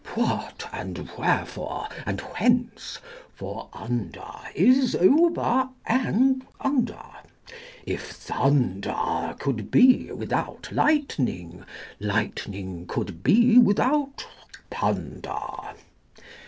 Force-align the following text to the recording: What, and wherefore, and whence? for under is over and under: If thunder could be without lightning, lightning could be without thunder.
What, 0.15 0.67
and 0.73 1.11
wherefore, 1.15 1.87
and 2.07 2.21
whence? 2.21 2.97
for 3.35 3.69
under 3.71 4.27
is 4.55 4.95
over 4.95 5.69
and 5.85 6.43
under: 6.59 7.03
If 7.85 8.09
thunder 8.09 9.35
could 9.37 9.69
be 9.69 10.11
without 10.11 10.71
lightning, 10.71 11.63
lightning 11.99 12.87
could 12.87 13.21
be 13.21 13.59
without 13.59 14.25
thunder. 14.71 15.37